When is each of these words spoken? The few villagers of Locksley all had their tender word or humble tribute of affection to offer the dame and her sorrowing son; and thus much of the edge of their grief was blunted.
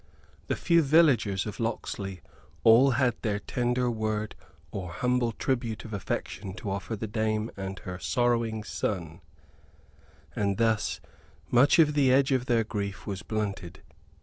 The 0.47 0.55
few 0.55 0.81
villagers 0.81 1.45
of 1.45 1.59
Locksley 1.59 2.21
all 2.63 2.93
had 2.97 3.13
their 3.21 3.37
tender 3.37 3.91
word 3.91 4.33
or 4.71 4.93
humble 4.93 5.31
tribute 5.31 5.85
of 5.85 5.93
affection 5.93 6.55
to 6.55 6.71
offer 6.71 6.95
the 6.95 7.05
dame 7.05 7.51
and 7.55 7.77
her 7.77 7.99
sorrowing 7.99 8.63
son; 8.63 9.21
and 10.35 10.57
thus 10.57 11.01
much 11.51 11.77
of 11.77 11.93
the 11.93 12.11
edge 12.11 12.31
of 12.31 12.47
their 12.47 12.63
grief 12.63 13.05
was 13.05 13.21
blunted. 13.21 13.83